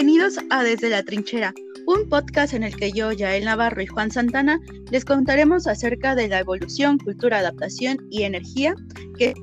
[0.00, 1.52] Bienvenidos a Desde la Trinchera,
[1.88, 4.60] un podcast en el que yo, Yael Navarro y Juan Santana
[4.92, 8.76] les contaremos acerca de la evolución, cultura, adaptación y energía
[9.18, 9.34] que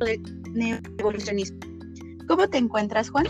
[0.00, 1.56] del evolucionismo.
[2.26, 3.26] ¿Cómo te encuentras, Juan?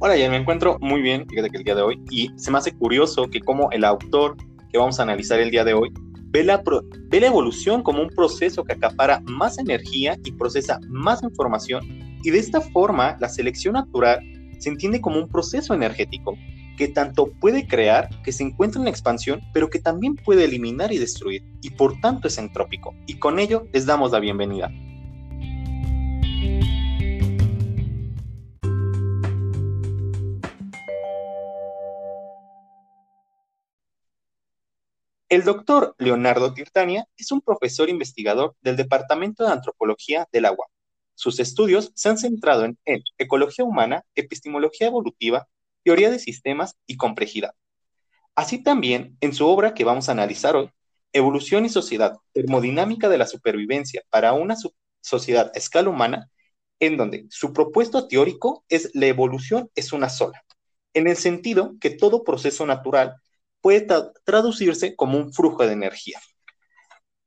[0.00, 2.58] Hola, ya me encuentro muy bien, fíjate que el día de hoy, y se me
[2.58, 4.36] hace curioso que como el autor
[4.72, 5.92] que vamos a analizar el día de hoy
[6.32, 6.64] ve la,
[7.10, 11.86] ve la evolución como un proceso que acapara más energía y procesa más información,
[12.24, 14.20] y de esta forma la selección natural
[14.60, 16.36] se entiende como un proceso energético
[16.76, 20.98] que tanto puede crear, que se encuentra en expansión, pero que también puede eliminar y
[20.98, 22.94] destruir, y por tanto es entrópico.
[23.06, 24.70] Y con ello les damos la bienvenida.
[35.28, 40.66] El doctor Leonardo Tirtania es un profesor investigador del Departamento de Antropología del Agua
[41.20, 42.78] sus estudios se han centrado en,
[43.18, 45.48] ecología humana, epistemología evolutiva,
[45.84, 47.52] teoría de sistemas y complejidad.
[48.34, 50.70] Así también, en su obra que vamos a analizar hoy,
[51.12, 54.56] Evolución y Sociedad, Termodinámica de la Supervivencia para una
[55.02, 56.30] sociedad a escala humana,
[56.78, 60.42] en donde su propuesto teórico es la evolución es una sola,
[60.94, 63.16] en el sentido que todo proceso natural
[63.60, 63.86] puede
[64.24, 66.18] traducirse como un flujo de energía.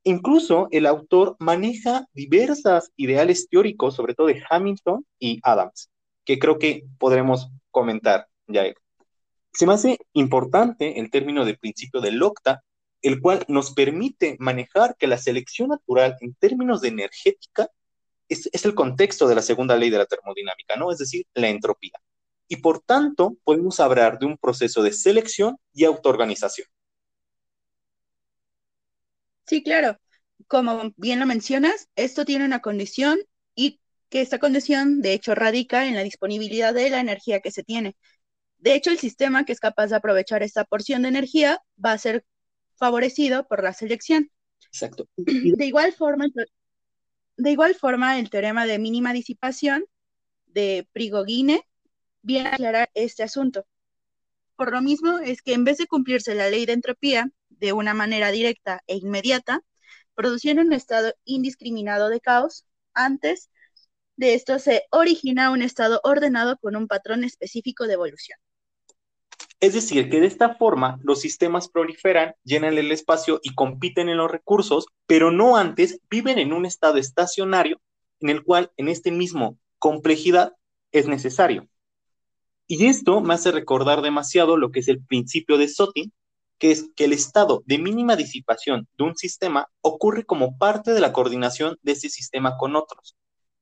[0.04, 5.90] Incluso el autor maneja diversas ideales teóricos, sobre todo de Hamilton y Adams,
[6.26, 8.66] que creo que podremos comentar ya.
[9.54, 12.64] Se me hace importante el término de principio de Locta,
[13.02, 17.70] el cual nos permite manejar que la selección natural en términos de energética
[18.28, 20.92] es, es el contexto de la segunda ley de la termodinámica, ¿no?
[20.92, 22.00] Es decir, la entropía.
[22.48, 26.68] Y por tanto, podemos hablar de un proceso de selección y autoorganización.
[29.46, 30.00] Sí, claro.
[30.48, 33.20] Como bien lo mencionas, esto tiene una condición
[33.56, 37.64] y que esta condición de hecho radica en la disponibilidad de la energía que se
[37.64, 37.96] tiene.
[38.58, 41.98] De hecho, el sistema que es capaz de aprovechar esta porción de energía va a
[41.98, 42.26] ser
[42.76, 44.32] favorecido por la selección.
[44.68, 45.08] Exacto.
[45.18, 46.26] De igual forma,
[47.38, 49.86] de igual forma el teorema de mínima disipación
[50.48, 51.62] de Prigogine
[52.22, 53.66] viene a aclarar este asunto.
[54.56, 57.30] Por lo mismo es que en vez de cumplirse la ley de entropía,
[57.64, 59.62] de una manera directa e inmediata,
[60.16, 62.66] produciendo un estado indiscriminado de caos.
[62.94, 63.50] Antes
[64.18, 68.38] de esto se origina un estado ordenado con un patrón específico de evolución.
[69.62, 74.18] Es decir, que de esta forma los sistemas proliferan, llenan el espacio y compiten en
[74.18, 77.80] los recursos, pero no antes viven en un estado estacionario
[78.20, 80.52] en el cual en este mismo complejidad
[80.92, 81.70] es necesario.
[82.68, 86.12] Y esto me hace recordar demasiado lo que es el principio de Sotin,
[86.58, 91.02] que es que el estado de mínima disipación de un sistema ocurre como parte de
[91.02, 93.16] la coordinación de ese sistema con otros.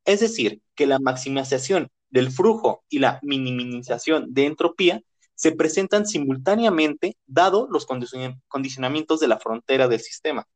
[0.05, 5.01] Es decir, que la maximización del flujo y la minimización de entropía
[5.35, 10.47] se presentan simultáneamente dado los condicionamientos de la frontera del sistema.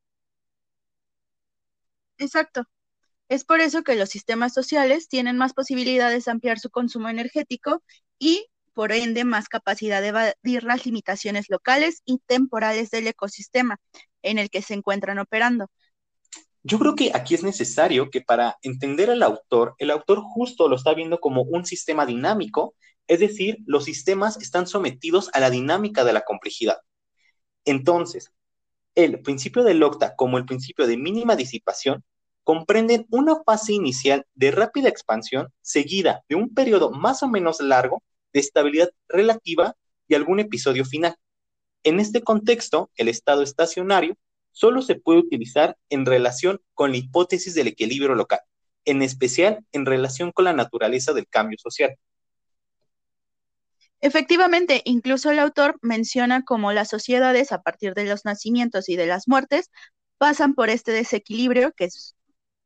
[2.17, 2.63] Exacto.
[3.27, 7.81] Es por eso que los sistemas sociales tienen más posibilidades de ampliar su consumo energético
[8.19, 13.79] y por ende más capacidad de evadir las limitaciones locales y temporales del ecosistema
[14.21, 15.71] en el que se encuentran operando.
[16.61, 20.75] Yo creo que aquí es necesario que para entender al autor, el autor justo lo
[20.75, 22.75] está viendo como un sistema dinámico,
[23.07, 26.77] es decir, los sistemas están sometidos a la dinámica de la complejidad.
[27.63, 28.31] Entonces,
[28.95, 32.03] el principio de Locta como el principio de mínima disipación
[32.43, 38.03] comprenden una fase inicial de rápida expansión seguida de un periodo más o menos largo
[38.35, 39.77] de estabilidad relativa
[40.09, 41.15] y algún episodio final.
[41.83, 44.17] En este contexto, el estado estacionario
[44.51, 48.41] solo se puede utilizar en relación con la hipótesis del equilibrio local,
[48.83, 51.95] en especial en relación con la naturaleza del cambio social.
[54.01, 59.05] Efectivamente, incluso el autor menciona cómo las sociedades, a partir de los nacimientos y de
[59.05, 59.71] las muertes,
[60.17, 62.15] pasan por este desequilibrio que es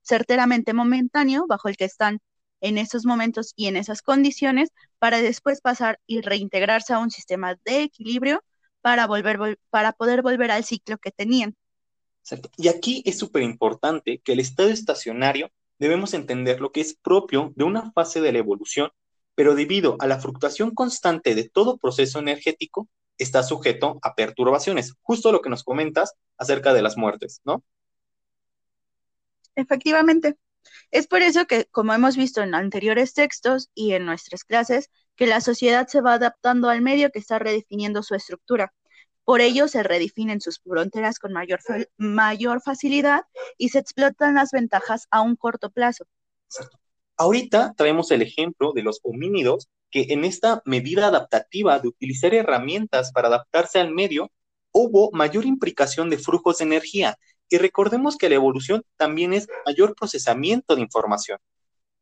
[0.02, 2.22] certeramente momentáneo, bajo el que están
[2.62, 4.70] en esos momentos y en esas condiciones
[5.00, 8.44] para después pasar y reintegrarse a un sistema de equilibrio
[8.82, 11.56] para, volver, para poder volver al ciclo que tenían.
[12.58, 17.54] Y aquí es súper importante que el estado estacionario debemos entender lo que es propio
[17.56, 18.92] de una fase de la evolución,
[19.36, 25.32] pero debido a la fluctuación constante de todo proceso energético, está sujeto a perturbaciones, justo
[25.32, 27.64] lo que nos comentas acerca de las muertes, ¿no?
[29.56, 30.38] Efectivamente.
[30.92, 35.28] Es por eso que, como hemos visto en anteriores textos y en nuestras clases, que
[35.28, 38.74] la sociedad se va adaptando al medio que está redefiniendo su estructura.
[39.24, 41.60] Por ello se redefinen sus fronteras con mayor,
[41.98, 43.22] mayor facilidad
[43.58, 46.06] y se explotan las ventajas a un corto plazo.
[47.16, 53.12] Ahorita traemos el ejemplo de los homínidos que en esta medida adaptativa de utilizar herramientas
[53.12, 54.32] para adaptarse al medio,
[54.72, 57.18] hubo mayor implicación de flujos de energía.
[57.50, 61.40] Y recordemos que la evolución también es mayor procesamiento de información.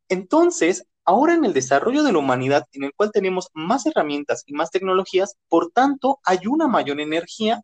[0.08, 4.52] Entonces, ahora en el desarrollo de la humanidad, en el cual tenemos más herramientas y
[4.52, 7.62] más tecnologías, por tanto, hay una mayor energía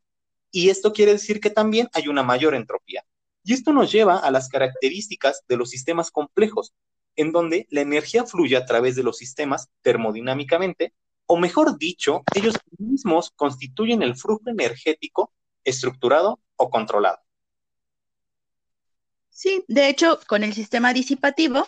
[0.50, 3.04] y esto quiere decir que también hay una mayor entropía.
[3.42, 6.72] Y esto nos lleva a las características de los sistemas complejos,
[7.16, 10.94] en donde la energía fluye a través de los sistemas termodinámicamente,
[11.26, 15.32] o mejor dicho, ellos mismos constituyen el flujo energético
[15.64, 17.18] estructurado o controlado.
[19.34, 21.66] Sí, de hecho, con el sistema disipativo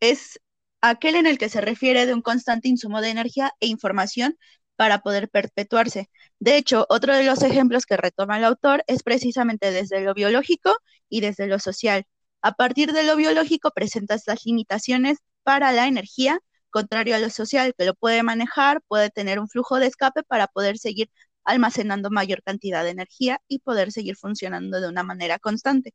[0.00, 0.40] es
[0.80, 4.36] aquel en el que se refiere de un constante insumo de energía e información
[4.76, 6.10] para poder perpetuarse.
[6.38, 10.74] De hecho, otro de los ejemplos que retoma el autor es precisamente desde lo biológico
[11.08, 12.04] y desde lo social,
[12.42, 16.40] a partir de lo biológico presenta estas limitaciones para la energía,
[16.70, 20.48] contrario a lo social, que lo puede manejar, puede tener un flujo de escape para
[20.48, 21.08] poder seguir
[21.44, 25.92] almacenando mayor cantidad de energía y poder seguir funcionando de una manera constante.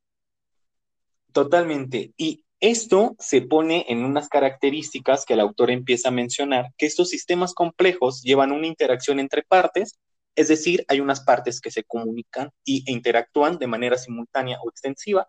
[1.32, 2.14] Totalmente.
[2.18, 7.10] Y esto se pone en unas características que el autor empieza a mencionar, que estos
[7.10, 9.98] sistemas complejos llevan una interacción entre partes,
[10.36, 15.28] es decir, hay unas partes que se comunican e interactúan de manera simultánea o extensiva,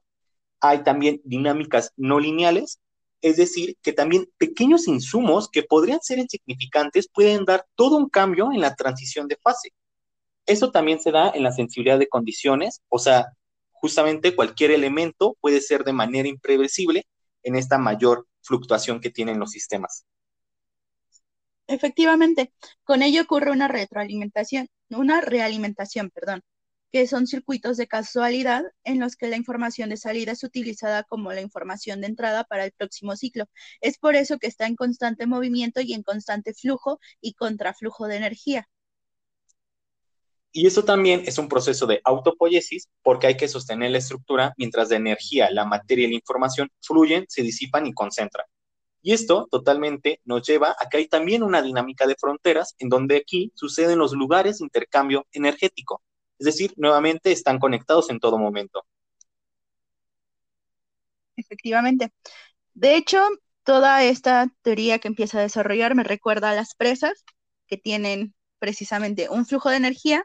[0.61, 2.81] hay también dinámicas no lineales,
[3.23, 8.51] es decir, que también pequeños insumos que podrían ser insignificantes pueden dar todo un cambio
[8.53, 9.73] en la transición de fase.
[10.51, 13.27] Eso también se da en la sensibilidad de condiciones, o sea,
[13.71, 17.07] justamente cualquier elemento puede ser de manera imprevisible
[17.45, 20.05] en esta mayor fluctuación que tienen los sistemas.
[21.69, 22.53] Efectivamente,
[22.83, 26.43] con ello ocurre una retroalimentación, una realimentación, perdón,
[26.91, 31.33] que son circuitos de casualidad en los que la información de salida es utilizada como
[31.33, 33.45] la información de entrada para el próximo ciclo.
[33.81, 38.17] Es por eso que está en constante movimiento y en constante flujo y contraflujo de
[38.17, 38.69] energía.
[40.53, 44.91] Y eso también es un proceso de autopoiesis porque hay que sostener la estructura mientras
[44.91, 48.47] la energía, la materia y la información fluyen, se disipan y concentran.
[49.03, 53.17] Y esto totalmente nos lleva a que hay también una dinámica de fronteras en donde
[53.17, 56.03] aquí suceden los lugares de intercambio energético.
[56.39, 58.85] Es decir, nuevamente están conectados en todo momento.
[61.37, 62.13] Efectivamente.
[62.75, 63.21] De hecho,
[63.63, 67.25] toda esta teoría que empieza a desarrollar me recuerda a las presas
[67.67, 70.25] que tienen precisamente un flujo de energía.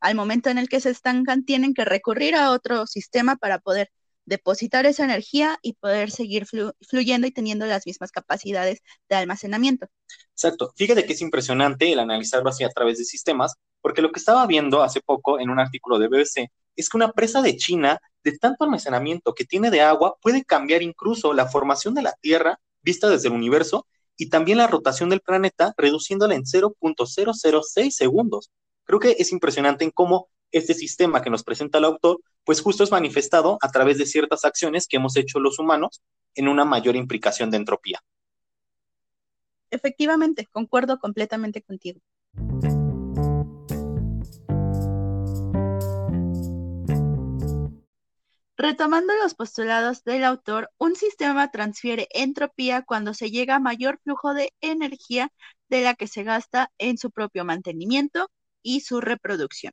[0.00, 3.90] Al momento en el que se estancan, tienen que recurrir a otro sistema para poder
[4.26, 9.86] depositar esa energía y poder seguir fluyendo y teniendo las mismas capacidades de almacenamiento.
[10.32, 10.72] Exacto.
[10.76, 14.46] Fíjate que es impresionante el analizarlo así a través de sistemas, porque lo que estaba
[14.46, 18.36] viendo hace poco en un artículo de BBC es que una presa de China de
[18.36, 23.08] tanto almacenamiento que tiene de agua puede cambiar incluso la formación de la Tierra vista
[23.08, 28.50] desde el universo y también la rotación del planeta, reduciéndola en 0.006 segundos.
[28.86, 32.84] Creo que es impresionante en cómo este sistema que nos presenta el autor, pues justo
[32.84, 36.02] es manifestado a través de ciertas acciones que hemos hecho los humanos
[36.36, 38.00] en una mayor implicación de entropía.
[39.72, 42.00] Efectivamente, concuerdo completamente contigo.
[48.56, 54.32] Retomando los postulados del autor, un sistema transfiere entropía cuando se llega a mayor flujo
[54.32, 55.32] de energía
[55.68, 58.30] de la que se gasta en su propio mantenimiento
[58.66, 59.72] y su reproducción.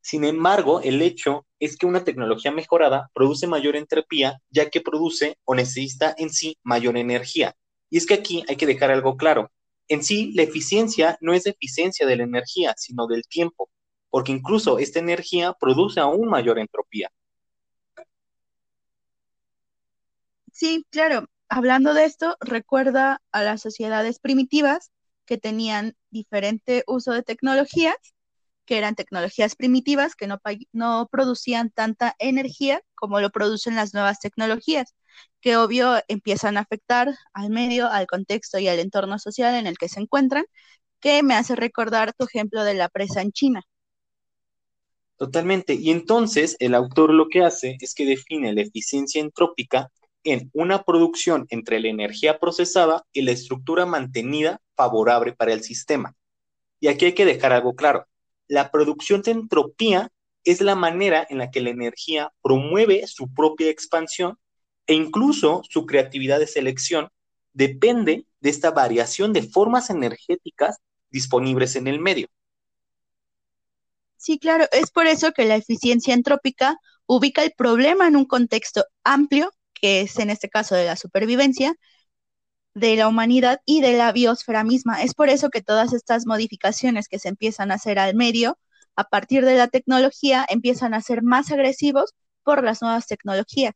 [0.00, 5.36] Sin embargo, el hecho es que una tecnología mejorada produce mayor entropía ya que produce
[5.44, 7.54] o necesita en sí mayor energía.
[7.88, 9.52] Y es que aquí hay que dejar algo claro.
[9.86, 13.70] En sí, la eficiencia no es eficiencia de la energía, sino del tiempo,
[14.08, 17.08] porque incluso esta energía produce aún mayor entropía.
[20.52, 21.28] Sí, claro.
[21.48, 24.90] Hablando de esto, recuerda a las sociedades primitivas
[25.24, 27.96] que tenían diferente uso de tecnologías,
[28.64, 30.28] que eran tecnologías primitivas que
[30.72, 34.94] no, producían tanta energía como lo producen las nuevas tecnologías,
[35.40, 39.76] que obvio empiezan a afectar al medio, al contexto y al entorno social en el
[39.76, 40.44] que se encuentran,
[41.00, 43.62] que me hace recordar tu ejemplo de la presa en China.
[45.16, 45.74] Totalmente.
[45.74, 49.90] Y entonces el autor lo que hace es que define la eficiencia entrópica
[50.24, 56.14] en una producción entre la energía procesada y la estructura mantenida favorable para el sistema.
[56.80, 58.06] Y aquí hay que dejar algo claro.
[58.48, 60.10] La producción de entropía
[60.44, 64.38] es la manera en la que la energía promueve su propia expansión
[64.86, 67.08] e incluso su creatividad de selección
[67.52, 70.78] depende de esta variación de formas energéticas
[71.10, 72.28] disponibles en el medio.
[74.16, 78.84] Sí, claro, es por eso que la eficiencia entrópica ubica el problema en un contexto
[79.02, 79.50] amplio
[79.80, 81.74] que es en este caso de la supervivencia,
[82.74, 85.02] de la humanidad y de la biosfera misma.
[85.02, 88.58] Es por eso que todas estas modificaciones que se empiezan a hacer al medio
[88.96, 93.74] a partir de la tecnología empiezan a ser más agresivos por las nuevas tecnologías.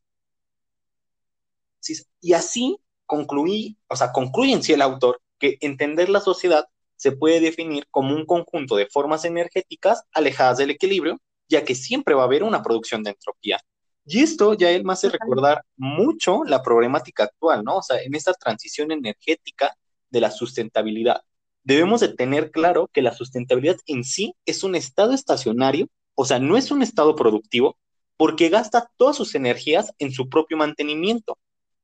[2.20, 7.12] y así concluí, o sea, concluye en sí el autor que entender la sociedad se
[7.12, 12.22] puede definir como un conjunto de formas energéticas alejadas del equilibrio, ya que siempre va
[12.22, 13.60] a haber una producción de entropía.
[14.06, 17.78] Y esto ya él me hace recordar mucho la problemática actual, ¿no?
[17.78, 19.74] O sea, en esta transición energética
[20.10, 21.22] de la sustentabilidad.
[21.62, 26.38] Debemos de tener claro que la sustentabilidad en sí es un estado estacionario, o sea,
[26.38, 27.78] no es un estado productivo,
[28.16, 31.38] porque gasta todas sus energías en su propio mantenimiento.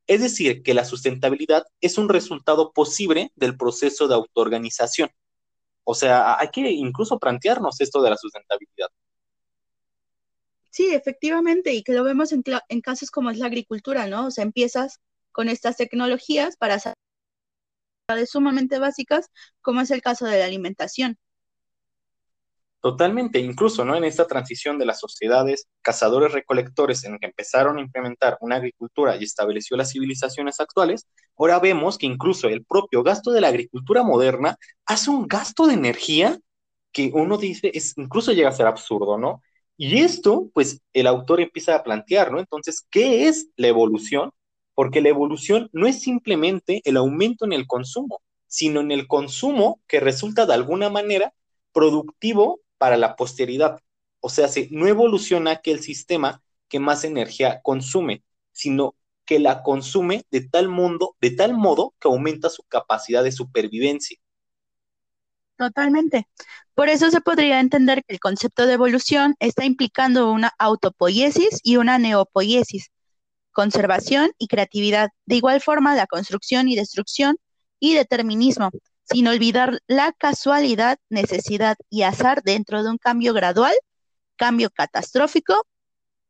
[0.06, 5.10] Es decir, que la sustentabilidad es un resultado posible del proceso de autoorganización.
[5.84, 8.88] O sea, hay que incluso plantearnos esto de la sustentabilidad.
[10.70, 14.26] Sí, efectivamente, y que lo vemos en, en casos como es la agricultura, ¿no?
[14.26, 15.00] O sea, empiezas
[15.32, 16.94] con estas tecnologías para hacer
[18.26, 21.18] sumamente básicas, como es el caso de la alimentación.
[22.80, 23.94] Totalmente, incluso ¿no?
[23.94, 29.24] en esta transición de las sociedades cazadores-recolectores en que empezaron a implementar una agricultura y
[29.24, 34.56] estableció las civilizaciones actuales, ahora vemos que incluso el propio gasto de la agricultura moderna
[34.86, 36.38] hace un gasto de energía
[36.90, 39.42] que uno dice, es, incluso llega a ser absurdo, ¿no?
[39.82, 42.38] Y esto, pues el autor empieza a plantear, ¿no?
[42.38, 44.30] Entonces, ¿qué es la evolución?
[44.74, 49.80] Porque la evolución no es simplemente el aumento en el consumo, sino en el consumo
[49.88, 51.32] que resulta de alguna manera
[51.72, 53.80] productivo para la posteridad.
[54.20, 58.22] O sea, no evoluciona aquel sistema que más energía consume,
[58.52, 58.94] sino
[59.24, 64.18] que la consume de tal, mundo, de tal modo que aumenta su capacidad de supervivencia.
[65.60, 66.26] Totalmente.
[66.72, 71.76] Por eso se podría entender que el concepto de evolución está implicando una autopoiesis y
[71.76, 72.90] una neopoiesis,
[73.52, 75.10] conservación y creatividad.
[75.26, 77.36] De igual forma, la construcción y destrucción
[77.78, 78.70] y determinismo,
[79.04, 83.74] sin olvidar la casualidad, necesidad y azar dentro de un cambio gradual,
[84.36, 85.66] cambio catastrófico,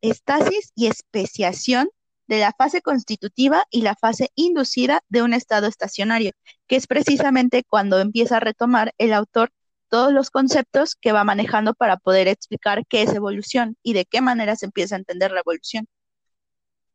[0.01, 1.89] estasis y especiación
[2.31, 6.31] de la fase constitutiva y la fase inducida de un estado estacionario,
[6.69, 9.51] que es precisamente cuando empieza a retomar el autor
[9.89, 14.21] todos los conceptos que va manejando para poder explicar qué es evolución y de qué
[14.21, 15.89] manera se empieza a entender la evolución.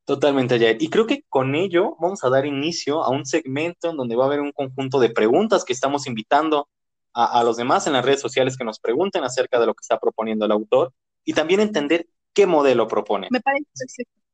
[0.06, 0.82] Totalmente, Jair.
[0.82, 4.24] Y creo que con ello vamos a dar inicio a un segmento en donde va
[4.24, 6.70] a haber un conjunto de preguntas que estamos invitando
[7.13, 10.00] a, los demás en las redes sociales que nos pregunten acerca de lo que está
[10.00, 10.94] proponiendo el autor
[11.25, 13.27] y también entender qué modelo propone.
[13.32, 14.25] Me parece perfecto.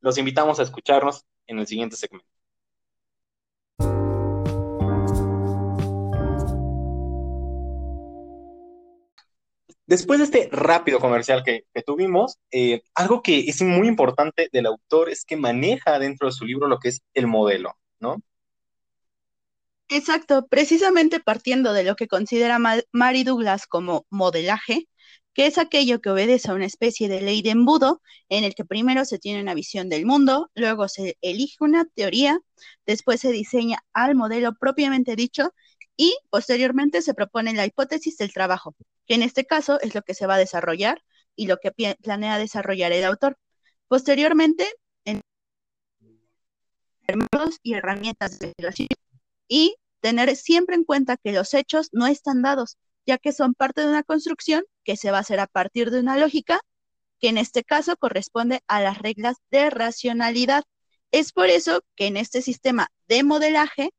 [0.00, 2.26] Los invitamos a escucharnos en el siguiente segmento.
[9.90, 15.10] Después de este rápido comercial que, tuvimos, eh, algo que es muy importante del autor
[15.10, 18.22] es que maneja dentro de su libro lo que es el modelo, ¿no?
[19.88, 22.60] Exacto, precisamente partiendo de lo que considera
[22.92, 24.86] Mary Douglas como modelaje,
[25.32, 28.64] que es aquello que obedece a una especie de ley de embudo, en el que
[28.64, 32.40] primero se tiene una visión del mundo, luego se elige una teoría,
[32.86, 35.52] después se diseña al modelo propiamente dicho
[35.96, 38.74] y posteriormente se propone la hipótesis del trabajo,
[39.06, 41.02] que en este caso es lo que se va a desarrollar
[41.36, 43.38] y lo que planea desarrollar el autor.
[43.88, 44.66] Posteriormente,
[45.04, 45.20] en
[47.64, 48.54] herramientas de
[49.48, 53.82] y tener siempre en cuenta que los hechos no están dados, ya que son parte
[53.82, 56.60] de una construcción que se va a hacer a partir de una lógica
[57.18, 60.64] que en este caso corresponde a las reglas de racionalidad.
[61.12, 63.90] Es por eso que en este sistema de modelaje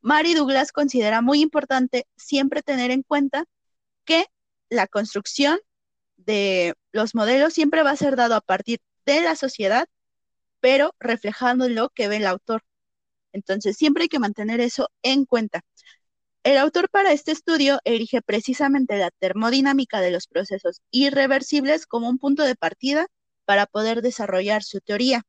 [0.00, 3.44] Mary Douglas considera muy importante siempre tener en cuenta
[4.04, 4.26] que
[4.70, 5.58] la construcción
[6.16, 9.88] de los modelos siempre va a ser dado a partir de la sociedad,
[10.60, 12.62] pero reflejando lo que ve el autor.
[13.32, 15.62] Entonces, siempre hay que mantener eso en cuenta.
[16.44, 22.18] El autor para este estudio erige precisamente la termodinámica de los procesos irreversibles como un
[22.18, 23.06] punto de partida
[23.44, 25.22] para poder desarrollar su teoría.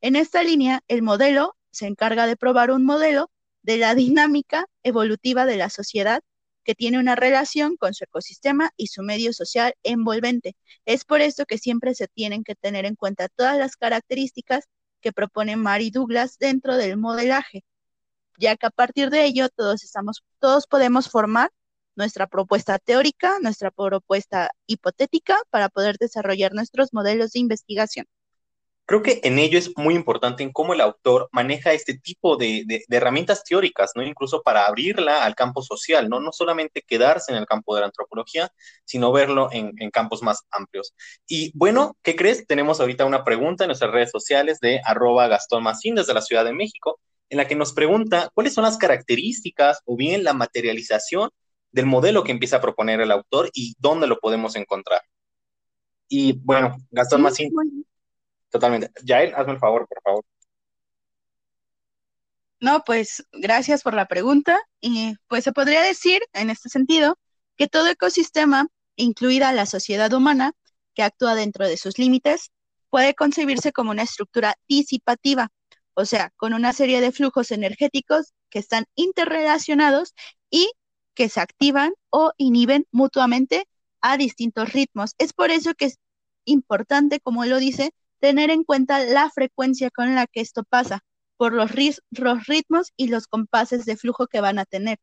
[0.00, 3.30] En esta línea, el modelo se encarga de probar un modelo
[3.62, 6.22] de la dinámica evolutiva de la sociedad
[6.64, 10.54] que tiene una relación con su ecosistema y su medio social envolvente.
[10.84, 14.66] Es por esto que siempre se tienen que tener en cuenta todas las características
[15.00, 17.64] que propone Mary Douglas dentro del modelaje,
[18.38, 21.50] ya que a partir de ello todos estamos, todos podemos formar
[21.96, 28.06] nuestra propuesta teórica, nuestra propuesta hipotética para poder desarrollar nuestros modelos de investigación.
[28.86, 32.64] creo que en ello es muy importante en cómo el autor maneja este tipo de,
[32.88, 34.02] herramientas teóricas, ¿no?
[34.02, 36.20] Incluso para abrirla al campo social, ¿no?
[36.20, 38.50] No solamente quedarse en el campo de la antropología,
[38.86, 40.94] sino verlo en, en campos más amplios.
[41.26, 42.46] Y bueno, ¿qué crees?
[42.46, 46.46] Tenemos ahorita una pregunta en nuestras redes sociales de arroba Gastón Macín desde la Ciudad
[46.46, 46.97] de México,
[47.30, 51.30] en la que nos pregunta cuáles son las características o bien la materialización
[51.72, 55.02] del modelo que empieza a proponer el autor y dónde lo podemos encontrar.
[56.08, 57.52] Y bueno, Gastón Macín,
[58.48, 58.90] totalmente.
[59.04, 60.24] Yael, hazme el favor, por favor.
[62.60, 64.58] No, pues gracias por la pregunta.
[64.80, 67.18] Y pues se podría decir, en este sentido,
[67.56, 70.52] que todo ecosistema, incluida la sociedad humana,
[70.94, 72.50] que actúa dentro de sus límites,
[72.90, 75.48] puede concebirse como una estructura disipativa,
[75.98, 80.14] o sea, con una serie de flujos energéticos que están interrelacionados
[80.48, 80.70] y
[81.14, 83.66] que se activan o inhiben mutuamente
[84.00, 85.14] a distintos ritmos.
[85.18, 85.98] Es por eso que es
[86.44, 87.90] importante, como lo dice,
[88.20, 91.00] tener en cuenta la frecuencia con la que esto pasa,
[91.36, 94.98] por los, ritmos y los compases de flujo que van a tener.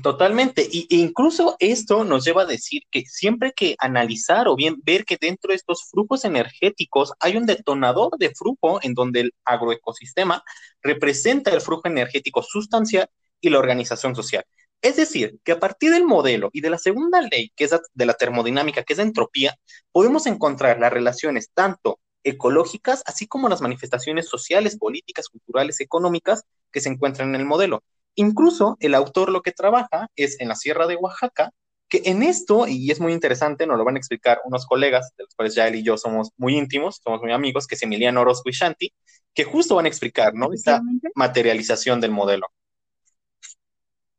[0.00, 0.66] Totalmente.
[0.70, 5.04] Y, e incluso esto nos lleva a decir que siempre que analizar o bien ver
[5.04, 10.42] que dentro de estos flujos energéticos hay un detonador de flujo en donde el agroecosistema
[10.82, 13.08] representa el flujo energético sustancial
[13.40, 14.44] y la organización social.
[14.80, 18.06] Es decir, que a partir del modelo y de la segunda ley, que es de
[18.06, 19.56] la termodinámica, que es la entropía,
[19.92, 26.80] podemos encontrar las relaciones tanto ecológicas, así como las manifestaciones sociales, políticas, culturales, económicas que
[26.80, 27.82] se encuentran en el modelo.
[28.14, 31.50] Incluso el autor lo que trabaja es en la Sierra de Oaxaca,
[31.88, 35.24] que en esto, y es muy interesante, nos lo van a explicar unos colegas, de
[35.24, 38.22] los cuales ya él y yo somos muy íntimos, somos muy amigos, que es Emiliano
[38.22, 38.92] Orozco y Shanti,
[39.34, 40.52] que justo van a explicar, ¿no?
[40.52, 40.80] Esta
[41.14, 42.46] materialización del modelo.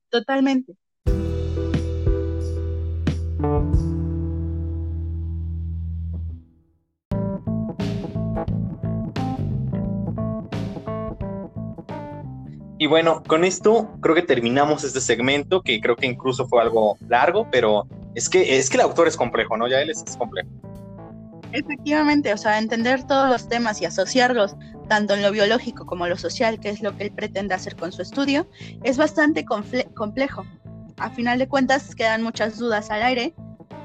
[0.10, 0.76] Totalmente.
[12.84, 16.98] Y bueno, con esto creo que terminamos este segmento, que creo que incluso fue algo
[17.08, 19.70] largo, pero es que, es que el autor es complejo, ¿no?
[19.70, 20.50] Ya él es, complejo.
[21.54, 24.58] Efectivamente, o sea, entender todos los temas y asociarlos
[24.90, 27.78] tanto en lo biológico como en lo social, que es lo que él pretende hacer
[27.78, 28.50] con su estudio,
[28.84, 30.44] es bastante complejo.
[30.98, 33.34] A final de cuentas quedan muchas dudas al aire,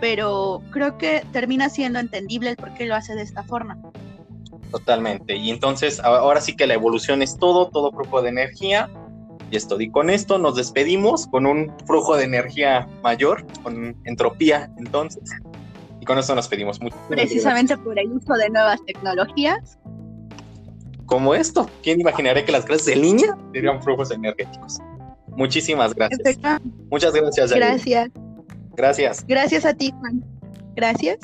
[0.01, 3.79] pero creo que termina siendo entendible el por qué lo hace de esta forma.
[4.71, 5.37] Totalmente.
[5.37, 8.91] Y entonces ahora sí que la evolución es todo, todo flujo de energía.
[9.51, 14.71] Y esto, y con esto nos despedimos con un flujo de energía mayor, con entropía
[14.79, 15.31] entonces.
[16.01, 16.97] Y con esto nos pedimos mucho.
[17.09, 19.79] Precisamente por el uso de nuevas tecnologías
[21.09, 21.69] como esto.
[21.83, 24.79] ¿Quién imaginaría que las clases de línea serían flujos energéticos?
[25.29, 26.39] Muchísimas gracias.
[26.91, 27.53] Muchas gracias.
[27.53, 28.11] Gracias.
[28.77, 29.25] Gracias.
[29.27, 30.23] Gracias a ti, Juan.
[30.77, 31.19] Gracias.